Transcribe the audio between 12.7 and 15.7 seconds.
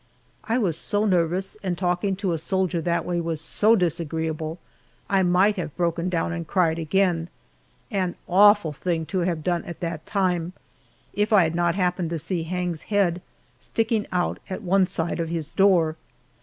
head sticking out at one side of his